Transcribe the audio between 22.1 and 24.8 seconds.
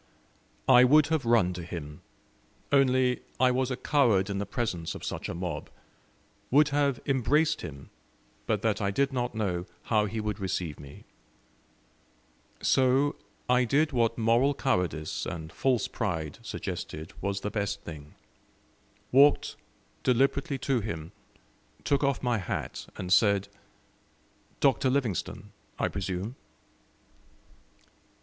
my hat, and said: "DR.